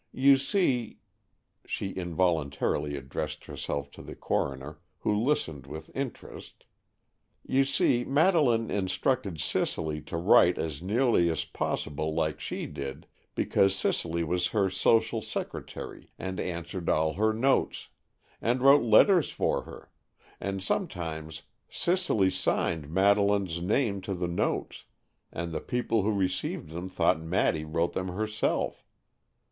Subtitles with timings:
[0.13, 9.39] You see"—she involuntarily addressed herself to the coroner, who listened with interest—"you see, Madeleine instructed
[9.39, 15.21] Cicely to write as nearly as possible like she did, because Cicely was her social
[15.21, 17.89] secretary and answered all her notes,
[18.41, 19.91] and wrote letters for her,
[20.39, 24.85] and sometimes Cicely signed Madeleine's name to the notes,
[25.31, 28.83] and the people who received them thought Maddy wrote them herself.